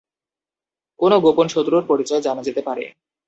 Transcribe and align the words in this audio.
কোনো 0.99 1.15
গোপন 1.19 1.47
শত্রুর 1.47 1.83
পরিচয় 1.87 2.21
জানা 2.21 2.41
যেতে 2.47 2.61
পারে। 2.67 2.83